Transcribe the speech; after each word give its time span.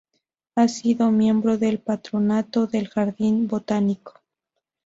Ha 0.55 0.67
sido 0.67 1.11
miembro 1.11 1.59
del 1.59 1.77
Patronato 1.77 2.65
del 2.65 2.87
Jardín 2.87 3.47
Botánico. 3.47 4.15